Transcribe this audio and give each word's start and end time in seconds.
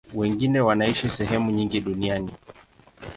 Wengine 0.13 0.61
wanaishi 0.61 1.09
sehemu 1.09 1.51
nyingi 1.51 1.81
duniani. 1.81 2.31